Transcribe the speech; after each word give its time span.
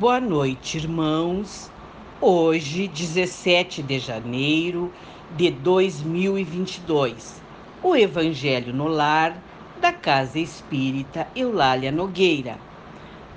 Boa 0.00 0.18
noite, 0.18 0.76
irmãos. 0.76 1.70
Hoje, 2.20 2.88
17 2.88 3.80
de 3.80 4.00
janeiro 4.00 4.92
de 5.36 5.52
2022, 5.52 7.40
o 7.80 7.94
Evangelho 7.94 8.74
no 8.74 8.88
Lar 8.88 9.40
da 9.80 9.92
Casa 9.92 10.40
Espírita 10.40 11.28
Eulália 11.36 11.92
Nogueira. 11.92 12.58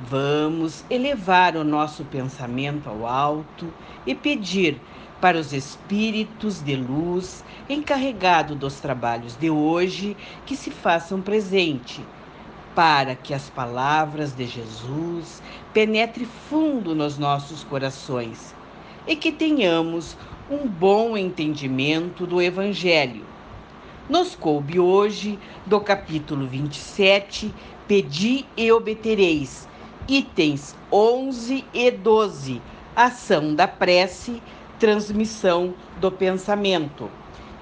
Vamos 0.01 0.83
elevar 0.89 1.55
o 1.55 1.63
nosso 1.63 2.03
pensamento 2.05 2.89
ao 2.89 3.05
alto 3.05 3.71
e 4.03 4.15
pedir 4.15 4.81
para 5.21 5.37
os 5.37 5.53
espíritos 5.53 6.59
de 6.59 6.75
luz 6.75 7.45
encarregados 7.69 8.57
dos 8.57 8.79
trabalhos 8.79 9.37
de 9.37 9.51
hoje 9.51 10.17
que 10.43 10.55
se 10.55 10.71
façam 10.71 11.21
presente 11.21 12.03
para 12.77 13.15
que 13.15 13.33
as 13.33 13.49
palavras 13.49 14.35
de 14.35 14.45
Jesus 14.45 15.41
penetrem 15.73 16.27
fundo 16.27 16.93
nos 16.93 17.17
nossos 17.17 17.63
corações 17.63 18.53
e 19.07 19.15
que 19.15 19.31
tenhamos 19.31 20.15
um 20.47 20.67
bom 20.67 21.17
entendimento 21.17 22.27
do 22.27 22.39
Evangelho. 22.39 23.25
Nos 24.07 24.35
coube 24.35 24.79
hoje, 24.79 25.39
do 25.65 25.79
capítulo 25.79 26.45
27, 26.45 27.51
Pedi 27.87 28.45
e 28.55 28.71
obtereis, 28.71 29.67
itens 30.07 30.75
11 30.91 31.65
e 31.73 31.89
12, 31.89 32.61
ação 32.95 33.55
da 33.55 33.67
prece, 33.67 34.39
transmissão 34.77 35.73
do 35.99 36.11
pensamento. 36.11 37.09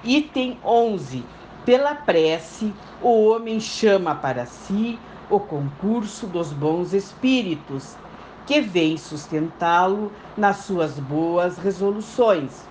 Item 0.04 0.58
11, 0.62 1.24
pela 1.66 1.96
prece, 1.96 2.72
o 3.02 3.26
homem 3.26 3.58
chama 3.58 4.14
para 4.14 4.46
si 4.46 4.96
o 5.28 5.40
concurso 5.40 6.28
dos 6.28 6.52
bons 6.52 6.92
espíritos, 6.92 7.96
que 8.46 8.60
vem 8.60 8.96
sustentá-lo 8.96 10.12
nas 10.36 10.58
suas 10.58 11.00
boas 11.00 11.58
resoluções. 11.58 12.64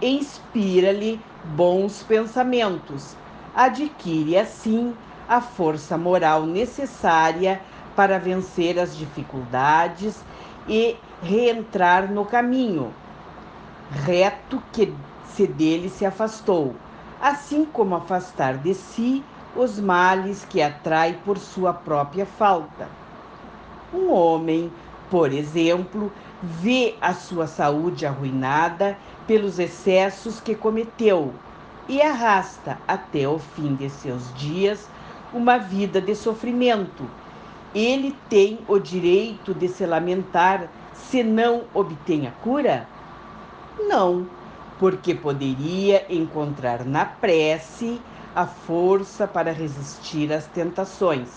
Inspira-lhe 0.00 1.20
bons 1.44 2.02
pensamentos, 2.02 3.14
adquire 3.54 4.38
assim 4.38 4.94
a 5.28 5.42
força 5.42 5.98
moral 5.98 6.46
necessária 6.46 7.60
para 7.94 8.18
vencer 8.18 8.78
as 8.78 8.96
dificuldades 8.96 10.24
e 10.66 10.96
reentrar 11.22 12.10
no 12.10 12.24
caminho 12.24 12.94
reto 13.90 14.62
que 14.72 14.94
se 15.34 15.46
dele 15.46 15.90
se 15.90 16.06
afastou 16.06 16.74
assim 17.22 17.64
como 17.64 17.94
afastar 17.94 18.58
de 18.58 18.74
si 18.74 19.22
os 19.54 19.78
males 19.78 20.44
que 20.44 20.60
atrai 20.60 21.16
por 21.24 21.38
sua 21.38 21.72
própria 21.72 22.26
falta. 22.26 22.88
Um 23.94 24.10
homem, 24.10 24.72
por 25.08 25.32
exemplo, 25.32 26.10
vê 26.42 26.96
a 27.00 27.14
sua 27.14 27.46
saúde 27.46 28.04
arruinada 28.04 28.98
pelos 29.24 29.60
excessos 29.60 30.40
que 30.40 30.56
cometeu 30.56 31.32
e 31.88 32.02
arrasta 32.02 32.78
até 32.88 33.28
o 33.28 33.38
fim 33.38 33.76
de 33.76 33.88
seus 33.88 34.34
dias 34.34 34.88
uma 35.32 35.58
vida 35.58 36.00
de 36.00 36.16
sofrimento. 36.16 37.08
Ele 37.72 38.16
tem 38.28 38.58
o 38.66 38.80
direito 38.80 39.54
de 39.54 39.68
se 39.68 39.86
lamentar 39.86 40.68
se 40.92 41.22
não 41.22 41.64
obtém 41.72 42.26
a 42.26 42.32
cura? 42.32 42.88
Não 43.78 44.26
porque 44.82 45.14
poderia 45.14 46.04
encontrar 46.12 46.84
na 46.84 47.04
prece 47.04 48.00
a 48.34 48.44
força 48.44 49.28
para 49.28 49.52
resistir 49.52 50.32
às 50.32 50.44
tentações. 50.46 51.28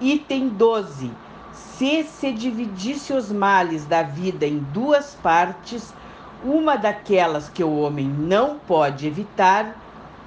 Item 0.00 0.48
12. 0.48 1.10
Se 1.52 2.02
se 2.02 2.32
dividisse 2.32 3.12
os 3.12 3.30
males 3.30 3.84
da 3.84 4.02
vida 4.02 4.46
em 4.46 4.56
duas 4.56 5.14
partes, 5.16 5.92
uma 6.42 6.76
daquelas 6.76 7.50
que 7.50 7.62
o 7.62 7.76
homem 7.76 8.08
não 8.08 8.58
pode 8.58 9.06
evitar, 9.06 9.76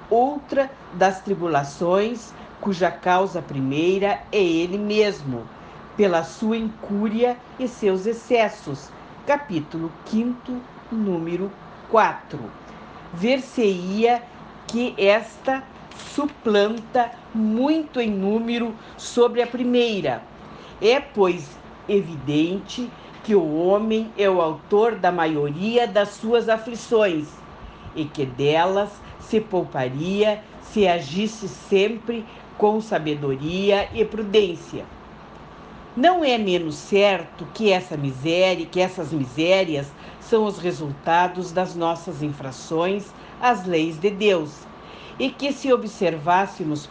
outra 0.08 0.70
das 0.92 1.20
tribulações, 1.20 2.32
cuja 2.60 2.92
causa 2.92 3.42
primeira 3.42 4.20
é 4.30 4.40
ele 4.40 4.78
mesmo, 4.78 5.42
pela 5.96 6.22
sua 6.22 6.56
incúria 6.56 7.36
e 7.58 7.66
seus 7.66 8.06
excessos. 8.06 8.88
Capítulo 9.26 9.90
5, 10.06 10.60
número 10.92 11.50
4. 11.94 12.40
Ver-se-ia 13.12 14.20
que 14.66 14.96
esta 14.98 15.62
suplanta 16.12 17.12
muito 17.32 18.00
em 18.00 18.10
número 18.10 18.74
sobre 18.96 19.40
a 19.40 19.46
primeira. 19.46 20.20
É, 20.82 20.98
pois, 20.98 21.48
evidente 21.88 22.90
que 23.22 23.36
o 23.36 23.56
homem 23.58 24.10
é 24.18 24.28
o 24.28 24.40
autor 24.40 24.96
da 24.96 25.12
maioria 25.12 25.86
das 25.86 26.08
suas 26.08 26.48
aflições 26.48 27.28
e 27.94 28.04
que 28.04 28.26
delas 28.26 28.90
se 29.20 29.40
pouparia 29.40 30.42
se 30.62 30.88
agisse 30.88 31.46
sempre 31.46 32.26
com 32.58 32.80
sabedoria 32.80 33.88
e 33.94 34.04
prudência. 34.04 34.84
Não 35.96 36.24
é 36.24 36.36
menos 36.38 36.74
certo 36.74 37.46
que 37.54 37.70
essa 37.70 37.96
miséria, 37.96 38.66
que 38.66 38.80
essas 38.80 39.12
misérias 39.12 39.86
são 40.28 40.44
os 40.44 40.58
resultados 40.58 41.52
das 41.52 41.74
nossas 41.74 42.22
infrações 42.22 43.06
às 43.40 43.66
leis 43.66 43.98
de 43.98 44.10
Deus, 44.10 44.66
e 45.18 45.30
que 45.30 45.52
se 45.52 45.72
observássemos 45.72 46.88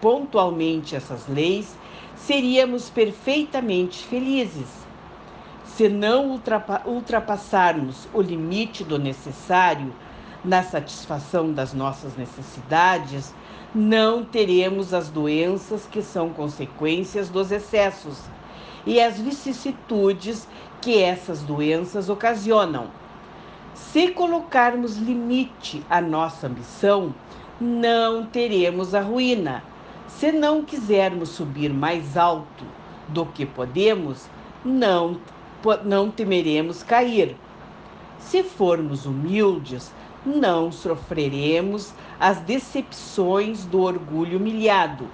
pontualmente 0.00 0.94
essas 0.94 1.26
leis, 1.26 1.76
seríamos 2.14 2.90
perfeitamente 2.90 4.04
felizes. 4.04 4.68
Se 5.64 5.88
não 5.88 6.40
ultrapassarmos 6.84 8.08
o 8.12 8.20
limite 8.20 8.84
do 8.84 8.98
necessário 8.98 9.92
na 10.44 10.62
satisfação 10.62 11.52
das 11.52 11.72
nossas 11.72 12.16
necessidades, 12.16 13.34
não 13.74 14.24
teremos 14.24 14.94
as 14.94 15.08
doenças 15.08 15.86
que 15.86 16.02
são 16.02 16.30
consequências 16.30 17.28
dos 17.28 17.50
excessos 17.50 18.22
e 18.86 19.00
as 19.00 19.20
vicissitudes 19.20 20.48
que 20.80 21.02
essas 21.02 21.42
doenças 21.42 22.08
ocasionam. 22.08 22.88
Se 23.74 24.08
colocarmos 24.08 24.96
limite 24.96 25.84
à 25.88 26.00
nossa 26.00 26.46
ambição, 26.46 27.14
não 27.60 28.26
teremos 28.26 28.94
a 28.94 29.00
ruína. 29.00 29.62
Se 30.06 30.32
não 30.32 30.64
quisermos 30.64 31.30
subir 31.30 31.72
mais 31.72 32.16
alto 32.16 32.64
do 33.08 33.24
que 33.26 33.46
podemos, 33.46 34.28
não, 34.64 35.18
não 35.84 36.10
temeremos 36.10 36.82
cair. 36.82 37.36
Se 38.18 38.42
formos 38.42 39.06
humildes, 39.06 39.92
não 40.26 40.70
sofreremos 40.70 41.94
as 42.18 42.40
decepções 42.40 43.64
do 43.64 43.80
orgulho 43.80 44.38
humilhado. 44.38 45.08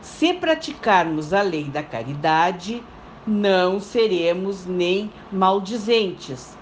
Se 0.00 0.32
praticarmos 0.34 1.32
a 1.32 1.42
lei 1.42 1.64
da 1.64 1.82
caridade, 1.82 2.82
não 3.26 3.78
seremos 3.78 4.66
nem 4.66 5.10
maldizentes, 5.30 6.56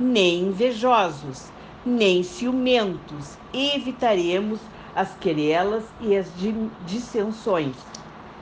nem 0.00 0.44
invejosos, 0.44 1.50
nem 1.84 2.22
ciumentos, 2.22 3.36
evitaremos 3.52 4.60
as 4.94 5.14
querelas 5.16 5.84
e 6.00 6.16
as 6.16 6.26
dissensões. 6.86 7.76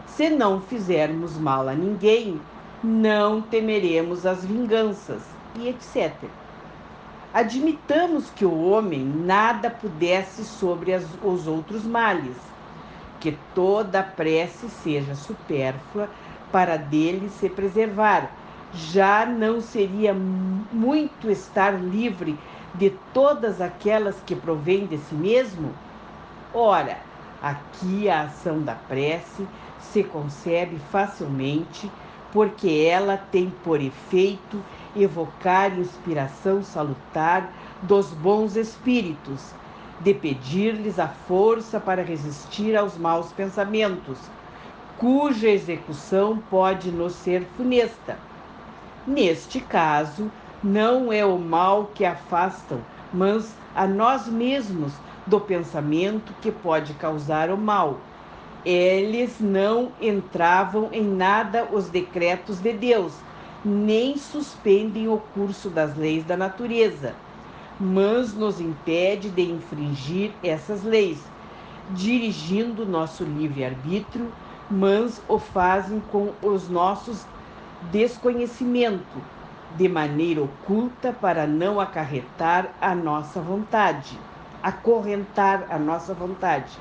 Se 0.07 0.31
não 0.31 0.61
fizermos 0.61 1.37
mal 1.37 1.69
a 1.69 1.75
ninguém, 1.75 2.41
não 2.83 3.41
temeremos 3.41 4.25
as 4.25 4.45
vinganças, 4.45 5.23
e 5.57 5.69
etc. 5.69 6.13
Admitamos 7.33 8.31
que 8.31 8.45
o 8.45 8.71
homem 8.71 9.05
nada 9.05 9.69
pudesse 9.69 10.45
sobre 10.45 10.93
as, 10.93 11.05
os 11.23 11.49
outros 11.49 11.85
males, 11.85 12.37
que 13.19 13.37
toda 13.55 14.03
prece 14.03 14.69
seja 14.69 15.15
supérflua 15.15 16.09
para 16.55 16.77
dele 16.77 17.29
se 17.31 17.49
preservar. 17.49 18.31
Já 18.73 19.27
não 19.27 19.61
seria 19.61 20.15
muito 20.15 21.29
estar 21.29 21.73
livre 21.73 22.39
de 22.77 22.91
todas 23.13 23.61
aquelas 23.61 24.15
que 24.25 24.37
provém 24.37 24.87
de 24.87 24.97
si 24.99 25.17
mesmo? 25.17 25.73
Ora, 26.55 26.99
aqui 27.43 28.09
a 28.09 28.23
ação 28.23 28.63
da 28.63 28.77
prece 28.77 29.45
se 29.81 30.05
concebe 30.05 30.79
facilmente, 30.93 31.91
porque 32.33 32.87
ela 32.89 33.17
tem 33.17 33.51
por 33.51 33.81
efeito 33.81 34.63
evocar 34.95 35.77
inspiração 35.77 36.63
salutar 36.63 37.53
dos 37.83 38.13
bons 38.13 38.55
espíritos, 38.55 39.51
de 39.99 40.15
pedir-lhes 40.15 41.01
a 41.01 41.09
força 41.09 41.81
para 41.81 42.05
resistir 42.05 42.77
aos 42.77 42.97
maus 42.97 43.33
pensamentos 43.33 44.19
cuja 44.99 45.49
execução 45.49 46.39
pode 46.51 46.91
nos 46.91 47.15
ser 47.15 47.45
funesta. 47.57 48.17
Neste 49.07 49.61
caso, 49.61 50.31
não 50.63 51.13
é 51.13 51.25
o 51.25 51.39
mal 51.39 51.91
que 51.95 52.05
afastam, 52.05 52.79
mas 53.13 53.55
a 53.75 53.87
nós 53.87 54.27
mesmos 54.27 54.93
do 55.27 55.41
pensamento 55.41 56.33
que 56.41 56.51
pode 56.51 56.95
causar 56.95 57.51
o 57.51 57.57
mal. 57.57 57.99
Eles 58.65 59.41
não 59.41 59.93
entravam 60.01 60.89
em 60.93 61.03
nada 61.03 61.69
os 61.71 61.91
decretos 61.91 62.61
de 62.61 62.73
Deus, 62.73 63.13
nem 63.65 64.17
suspendem 64.17 65.09
o 65.09 65.19
curso 65.19 65.69
das 65.69 65.97
leis 65.97 66.25
da 66.25 66.37
natureza, 66.37 67.15
mas 67.79 68.33
nos 68.35 68.61
impede 68.61 69.29
de 69.29 69.43
infringir 69.43 70.31
essas 70.43 70.83
leis, 70.83 71.19
dirigindo 71.91 72.87
nosso 72.87 73.25
livre-arbítrio, 73.25 74.33
mas 74.71 75.21
o 75.29 75.39
fazem 75.39 76.01
com 76.11 76.33
os 76.43 76.69
nossos 76.69 77.27
desconhecimento, 77.91 79.23
de 79.77 79.89
maneira 79.89 80.43
oculta 80.43 81.13
para 81.13 81.47
não 81.47 81.81
acarretar 81.81 82.71
a 82.81 82.95
nossa 82.95 83.41
vontade, 83.41 84.19
acorrentar 84.63 85.67
a 85.71 85.79
nossa 85.79 86.15
vontade. 86.15 86.79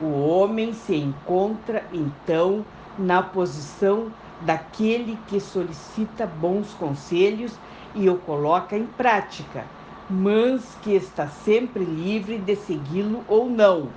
O 0.00 0.06
homem 0.28 0.72
se 0.72 0.96
encontra 0.96 1.84
então 1.92 2.64
na 2.98 3.22
posição 3.22 4.10
daquele 4.40 5.16
que 5.28 5.38
solicita 5.38 6.26
bons 6.26 6.74
conselhos 6.74 7.56
e 7.94 8.08
o 8.10 8.18
coloca 8.18 8.76
em 8.76 8.86
prática, 8.86 9.64
mas 10.10 10.74
que 10.82 10.94
está 10.94 11.28
sempre 11.28 11.84
livre 11.84 12.38
de 12.38 12.56
segui-lo 12.56 13.24
ou 13.28 13.48
não. 13.48 13.88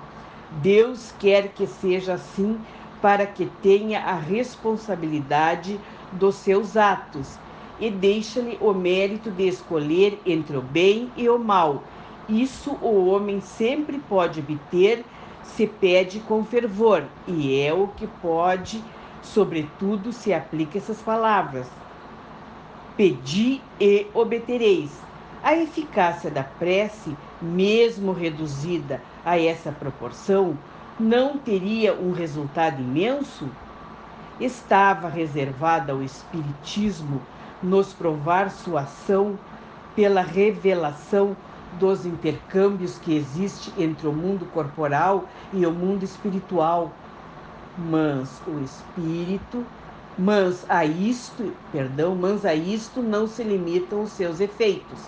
Deus 0.51 1.13
quer 1.19 1.49
que 1.49 1.67
seja 1.67 2.13
assim 2.13 2.59
para 3.01 3.25
que 3.25 3.45
tenha 3.61 3.99
a 3.99 4.15
responsabilidade 4.15 5.79
dos 6.11 6.35
seus 6.35 6.75
atos 6.75 7.37
e 7.79 7.91
deixa-lhe 7.91 8.57
o 8.59 8.73
mérito 8.73 9.29
de 9.29 9.47
escolher 9.47 10.19
entre 10.25 10.57
o 10.57 10.61
bem 10.61 11.11
e 11.15 11.29
o 11.29 11.37
mal. 11.37 11.83
Isso 12.27 12.71
o 12.81 13.05
homem 13.07 13.39
sempre 13.39 13.99
pode 13.99 14.39
obter 14.39 15.05
se 15.43 15.65
pede 15.65 16.19
com 16.19 16.43
fervor, 16.43 17.05
e 17.25 17.59
é 17.59 17.73
o 17.73 17.87
que 17.87 18.05
pode, 18.05 18.83
sobretudo, 19.23 20.11
se 20.11 20.33
aplica 20.33 20.77
essas 20.77 21.01
palavras. 21.01 21.67
Pedi 22.95 23.61
e 23.79 24.07
obtereis. 24.13 24.91
A 25.41 25.55
eficácia 25.55 26.29
da 26.29 26.43
prece, 26.43 27.15
mesmo 27.41 28.11
reduzida 28.11 29.01
a 29.25 29.39
essa 29.39 29.71
proporção, 29.71 30.57
não 30.99 31.37
teria 31.37 31.93
um 31.93 32.11
resultado 32.11 32.81
imenso? 32.81 33.47
Estava 34.39 35.09
reservada 35.09 35.91
ao 35.91 36.01
Espiritismo 36.01 37.21
nos 37.61 37.93
provar 37.93 38.49
sua 38.49 38.81
ação 38.81 39.37
pela 39.95 40.21
revelação 40.21 41.35
dos 41.79 42.05
intercâmbios 42.05 42.97
que 42.97 43.15
existe 43.15 43.73
entre 43.77 44.07
o 44.07 44.13
mundo 44.13 44.45
corporal 44.47 45.25
e 45.53 45.65
o 45.65 45.71
mundo 45.71 46.03
espiritual. 46.03 46.91
Mas 47.77 48.41
o 48.47 48.59
espírito, 48.59 49.65
mas 50.17 50.65
a 50.69 50.85
isto, 50.85 51.53
perdão, 51.71 52.15
mas 52.15 52.45
a 52.45 52.55
isto 52.55 53.01
não 53.01 53.27
se 53.27 53.43
limitam 53.43 54.01
os 54.01 54.11
seus 54.11 54.39
efeitos. 54.39 54.99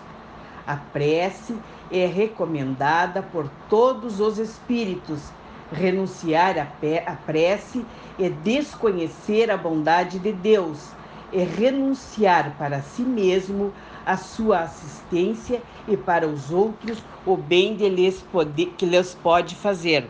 A 0.67 0.75
prece 0.75 1.55
é 1.91 2.05
recomendada 2.05 3.21
por 3.21 3.49
todos 3.69 4.19
os 4.19 4.37
espíritos. 4.37 5.31
Renunciar 5.71 6.57
à 6.57 7.15
prece 7.15 7.85
é 8.19 8.29
desconhecer 8.29 9.51
a 9.51 9.57
bondade 9.57 10.17
de 10.17 10.31
Deus, 10.31 10.89
é 11.31 11.43
renunciar 11.43 12.55
para 12.57 12.81
si 12.81 13.03
mesmo 13.03 13.71
a 14.03 14.17
sua 14.17 14.61
assistência 14.61 15.61
e 15.87 15.95
para 15.95 16.27
os 16.27 16.49
outros 16.49 17.03
o 17.23 17.37
bem 17.37 17.75
lhes 17.75 18.21
poder, 18.31 18.73
que 18.77 18.85
lhes 18.85 19.13
pode 19.13 19.55
fazer. 19.55 20.09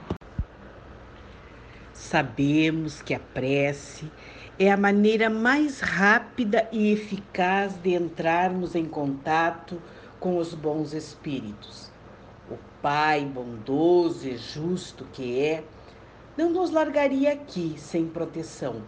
Sabemos 1.94 3.02
que 3.02 3.14
a 3.14 3.20
prece 3.20 4.10
é 4.58 4.72
a 4.72 4.78
maneira 4.78 5.30
mais 5.30 5.82
rápida 5.82 6.68
e 6.72 6.94
eficaz 6.94 7.74
de 7.82 7.94
entrarmos 7.94 8.76
em 8.76 8.86
contato 8.86 9.82
com 10.20 10.38
os 10.38 10.54
bons 10.54 10.94
espíritos. 10.94 11.92
O 12.50 12.58
Pai 12.82 13.26
bondoso 13.26 14.28
e 14.28 14.38
justo 14.38 15.06
que 15.14 15.40
é, 15.40 15.64
não 16.38 16.50
nos 16.50 16.72
largaria 16.72 17.34
aqui 17.34 17.76
sem 17.78 18.08
proteção. 18.08 18.82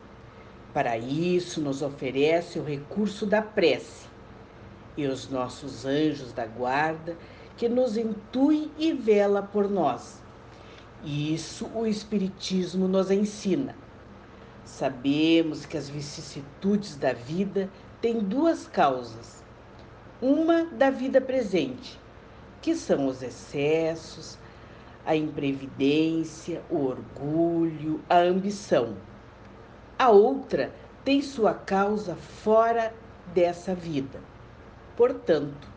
Para 0.74 0.98
isso, 0.98 1.62
nos 1.62 1.82
oferece 1.82 2.58
o 2.58 2.64
recurso 2.64 3.26
da 3.26 3.42
prece 3.42 4.08
e 4.96 5.06
os 5.06 5.30
nossos 5.30 5.86
anjos 5.86 6.34
da 6.34 6.46
guarda, 6.46 7.18
que 7.58 7.68
nos 7.68 7.98
intui 7.98 8.72
e 8.78 8.94
vela 8.94 9.42
por 9.42 9.70
nós. 9.70 10.22
Isso 11.04 11.70
o 11.74 11.86
Espiritismo 11.86 12.88
nos 12.88 13.12
ensina. 13.12 13.76
Sabemos 14.64 15.66
que 15.66 15.78
as 15.78 15.90
vicissitudes 15.90 16.96
da 16.96 17.14
vida 17.14 17.70
têm 18.02 18.20
duas 18.20 18.68
causas. 18.68 19.41
Uma 20.22 20.66
da 20.66 20.90
vida 20.90 21.20
presente, 21.20 22.00
que 22.62 22.76
são 22.76 23.08
os 23.08 23.24
excessos, 23.24 24.38
a 25.06 25.16
imprevidência, 25.16 26.62
o 26.70 26.78
orgulho, 26.78 28.00
a 28.08 28.18
ambição. 28.18 28.96
A 29.98 30.10
outra 30.10 30.72
tem 31.04 31.22
sua 31.22 31.54
causa 31.54 32.16
fora 32.16 32.94
dessa 33.34 33.74
vida 33.74 34.20
portanto, 35.02 35.68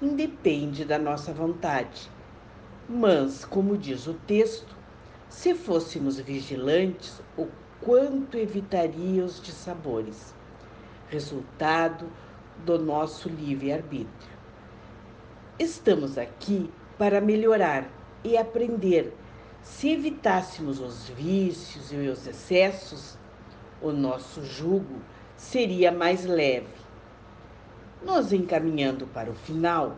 independe 0.00 0.82
da 0.84 0.98
nossa 0.98 1.30
vontade. 1.30 2.10
Mas, 2.88 3.44
como 3.44 3.76
diz 3.76 4.06
o 4.06 4.14
texto, 4.14 4.74
se 5.28 5.54
fôssemos 5.54 6.18
vigilantes, 6.18 7.20
o 7.36 7.48
quanto 7.82 8.38
evitaria 8.38 9.22
os 9.22 9.42
dissabores, 9.42 10.34
resultado 11.08 12.06
do 12.64 12.78
nosso 12.78 13.28
livre-arbítrio. 13.28 14.32
Estamos 15.58 16.18
aqui 16.18 16.70
para 16.98 17.20
melhorar 17.20 17.88
e 18.24 18.36
aprender. 18.36 19.16
Se 19.62 19.90
evitássemos 19.90 20.80
os 20.80 21.08
vícios 21.08 21.92
e 21.92 21.96
os 22.08 22.26
excessos, 22.26 23.16
o 23.80 23.92
nosso 23.92 24.44
jugo 24.44 25.00
seria 25.36 25.92
mais 25.92 26.24
leve 26.24 26.82
nos 28.04 28.32
encaminhando 28.32 29.06
para 29.06 29.30
o 29.30 29.34
final, 29.34 29.96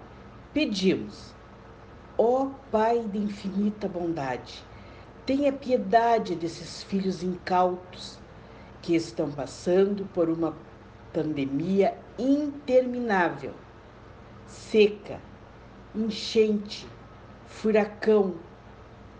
pedimos: 0.52 1.34
Ó 2.18 2.50
Pai 2.70 3.00
de 3.00 3.18
infinita 3.18 3.88
bondade, 3.88 4.62
tenha 5.24 5.52
piedade 5.52 6.34
desses 6.34 6.82
filhos 6.82 7.22
incautos 7.22 8.18
que 8.82 8.94
estão 8.94 9.30
passando 9.30 10.04
por 10.12 10.28
uma 10.28 10.54
pandemia 11.12 11.96
interminável, 12.18 13.52
seca, 14.46 15.20
enchente, 15.94 16.86
furacão, 17.46 18.34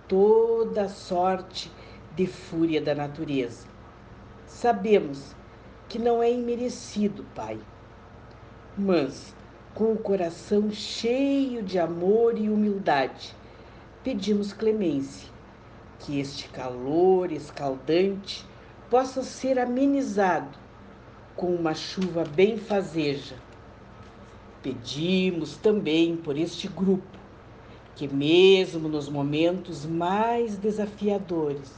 toda 0.08 0.88
sorte 0.88 1.70
de 2.14 2.26
fúria 2.26 2.80
da 2.80 2.94
natureza. 2.94 3.66
Sabemos 4.46 5.34
que 5.88 5.98
não 5.98 6.22
é 6.22 6.30
imerecido, 6.30 7.24
Pai 7.34 7.58
mas 8.76 9.34
com 9.72 9.92
o 9.92 9.98
coração 9.98 10.70
cheio 10.70 11.62
de 11.62 11.78
amor 11.78 12.38
e 12.38 12.48
humildade, 12.48 13.34
pedimos 14.02 14.52
clemência, 14.52 15.28
que 16.00 16.20
este 16.20 16.48
calor 16.48 17.32
escaldante 17.32 18.46
possa 18.90 19.22
ser 19.22 19.58
amenizado 19.58 20.58
com 21.36 21.54
uma 21.54 21.74
chuva 21.74 22.24
benfazeja. 22.24 23.36
Pedimos 24.62 25.56
também 25.56 26.16
por 26.16 26.36
este 26.38 26.68
grupo, 26.68 27.18
que 27.94 28.08
mesmo 28.08 28.88
nos 28.88 29.08
momentos 29.08 29.84
mais 29.84 30.56
desafiadores, 30.56 31.72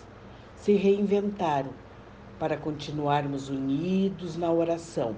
se 0.54 0.75
reinventaram 0.75 1.70
para 2.38 2.56
continuarmos 2.56 3.48
unidos 3.48 4.36
na 4.36 4.50
oração 4.50 5.16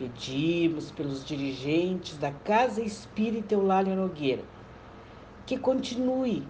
Pedimos 0.00 0.90
pelos 0.90 1.22
dirigentes 1.22 2.16
da 2.16 2.32
Casa 2.32 2.80
Espírita 2.80 3.52
Eulália 3.52 3.94
Nogueira 3.94 4.42
que 5.44 5.58
continue 5.58 6.42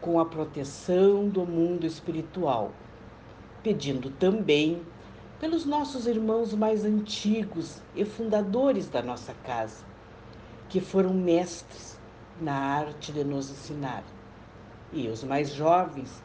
com 0.00 0.20
a 0.20 0.24
proteção 0.24 1.28
do 1.28 1.44
mundo 1.44 1.84
espiritual, 1.84 2.70
pedindo 3.60 4.08
também 4.08 4.82
pelos 5.42 5.64
nossos 5.64 6.06
irmãos 6.06 6.54
mais 6.54 6.84
antigos 6.84 7.82
e 7.96 8.04
fundadores 8.04 8.88
da 8.88 9.02
nossa 9.02 9.34
casa, 9.42 9.84
que 10.68 10.80
foram 10.80 11.12
mestres 11.12 11.98
na 12.40 12.54
arte 12.54 13.10
de 13.10 13.24
nos 13.24 13.50
ensinar, 13.50 14.04
e 14.92 15.08
os 15.08 15.24
mais 15.24 15.52
jovens 15.52 16.22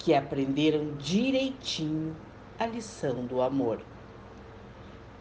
que 0.00 0.12
aprenderam 0.12 0.96
direitinho 0.96 2.16
a 2.58 2.66
lição 2.66 3.24
do 3.24 3.40
amor. 3.40 3.80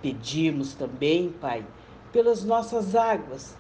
Pedimos 0.02 0.74
também, 0.74 1.30
Pai, 1.30 1.64
pelas 2.12 2.44
nossas 2.44 2.96
águas, 2.96 3.56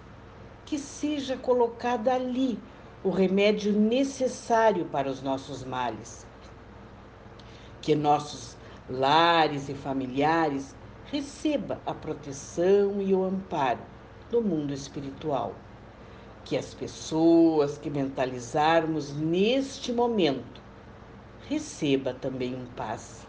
que 0.65 0.79
seja 0.79 1.37
colocado 1.37 2.07
ali 2.07 2.57
o 3.03 3.11
remédio 3.11 3.71
necessário 3.71 4.85
para 4.85 5.07
os 5.07 5.21
nossos 5.21 5.63
males. 5.63 6.25
Que 7.83 7.93
nossos 7.93 8.57
lares 8.89 9.69
e 9.69 9.73
familiares 9.73 10.75
receba 11.11 11.79
a 11.85 11.93
proteção 11.93 13.01
e 13.01 13.13
o 13.13 13.23
amparo 13.23 13.79
do 14.29 14.41
mundo 14.41 14.73
espiritual. 14.73 15.55
Que 16.43 16.57
as 16.57 16.73
pessoas 16.73 17.77
que 17.77 17.89
mentalizarmos 17.89 19.15
neste 19.15 19.91
momento 19.91 20.61
receba 21.47 22.13
também 22.13 22.55
um 22.55 22.65
passe. 22.75 23.25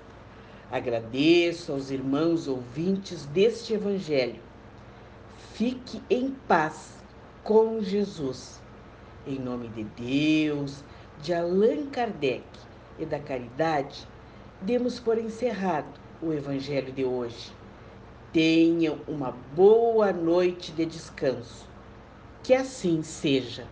Agradeço 0.70 1.72
aos 1.72 1.90
irmãos 1.90 2.48
ouvintes 2.48 3.24
deste 3.26 3.72
Evangelho. 3.72 4.40
Fique 5.54 6.02
em 6.10 6.30
paz 6.48 6.96
com 7.42 7.80
Jesus. 7.80 8.60
Em 9.26 9.38
nome 9.38 9.68
de 9.68 9.84
Deus, 9.84 10.84
de 11.22 11.32
Allan 11.32 11.86
Kardec 11.86 12.44
e 12.98 13.06
da 13.06 13.18
caridade, 13.18 14.06
demos 14.60 14.98
por 14.98 15.18
encerrado 15.18 16.00
o 16.22 16.32
Evangelho 16.32 16.92
de 16.92 17.04
hoje. 17.04 17.52
Tenham 18.32 18.98
uma 19.06 19.32
boa 19.54 20.12
noite 20.12 20.72
de 20.72 20.84
descanso. 20.84 21.68
Que 22.42 22.54
assim 22.54 23.02
seja. 23.02 23.66